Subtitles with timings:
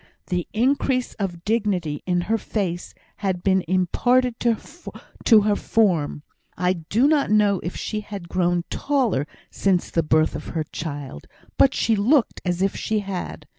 [0.31, 6.23] The increase of dignity in her face had been imparted to her form.
[6.57, 11.27] I do not know if she had grown taller since the birth of her child,
[11.55, 13.45] but she looked as if she had.